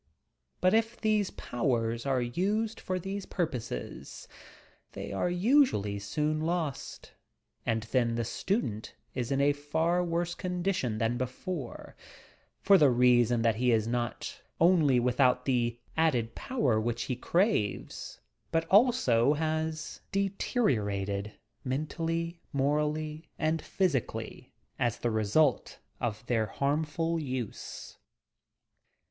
But 0.61 0.73
if 0.73 0.99
these 0.99 1.29
powers 1.29 2.07
are 2.07 2.23
used 2.23 2.79
for 2.79 2.97
these 2.97 3.27
purposes, 3.27 4.27
they 4.93 5.11
are 5.13 5.29
usually 5.29 5.99
soon 5.99 6.39
lost, 6.41 7.11
and 7.67 7.83
then 7.83 8.15
the 8.15 8.25
student 8.25 8.95
is 9.13 9.31
in 9.31 9.39
a 9.39 9.53
far 9.53 10.03
worse 10.03 10.33
condition 10.33 10.97
than 10.97 11.19
before, 11.19 11.95
for 12.63 12.79
the 12.79 12.89
reason 12.89 13.43
that 13.43 13.57
he 13.57 13.71
is 13.71 13.85
not 13.87 14.41
only 14.59 14.99
without 14.99 15.45
the 15.45 15.77
added 15.95 16.33
power 16.33 16.81
which 16.81 17.03
he 17.03 17.15
craves, 17.15 18.21
but 18.51 18.65
also 18.71 19.33
has 19.35 20.01
deteri 20.11 20.77
orated 20.79 21.33
mentally, 21.63 22.41
morally 22.51 23.29
and 23.37 23.61
physically 23.61 24.51
as 24.79 24.97
the 24.97 25.11
result 25.11 25.77
of 25.99 26.25
their 26.25 26.47
harmful 26.47 27.19
use. 27.19 27.99